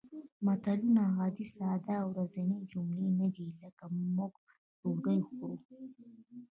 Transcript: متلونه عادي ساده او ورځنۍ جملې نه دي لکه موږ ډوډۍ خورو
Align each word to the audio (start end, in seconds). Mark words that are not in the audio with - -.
متلونه 0.45 1.03
عادي 1.17 1.45
ساده 1.55 1.93
او 2.03 2.07
ورځنۍ 2.15 2.61
جملې 2.71 3.09
نه 3.19 3.27
دي 3.35 3.47
لکه 3.61 3.83
موږ 4.15 4.33
ډوډۍ 4.79 5.19
خورو 5.29 5.57